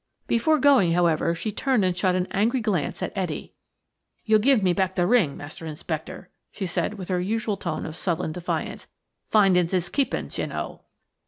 Before 0.25 0.57
going, 0.57 0.93
however, 0.93 1.35
she 1.35 1.51
turned 1.51 1.85
and 1.85 1.95
shot 1.95 2.15
an 2.15 2.25
angry 2.31 2.59
glance 2.59 3.03
at 3.03 3.13
Etty. 3.15 3.53
"You'll 4.25 4.39
give 4.39 4.63
me 4.63 4.73
back 4.73 4.95
the 4.95 5.05
ring, 5.05 5.37
Master 5.37 5.67
Inspector," 5.67 6.27
she 6.51 6.65
said 6.65 6.95
with 6.95 7.09
her 7.09 7.19
usual 7.21 7.55
tone 7.55 7.85
of 7.85 7.95
sullen 7.95 8.31
defiance. 8.31 8.87
"'Findings 9.29 9.75
is 9.75 9.89
keepings' 9.89 10.39
you 10.39 10.47
know." 10.47 10.81